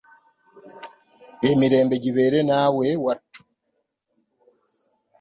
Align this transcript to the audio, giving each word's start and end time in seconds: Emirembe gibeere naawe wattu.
Emirembe 1.49 1.95
gibeere 2.03 2.39
naawe 2.47 2.87
wattu. 3.03 3.41